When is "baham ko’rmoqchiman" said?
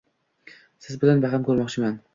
1.27-2.07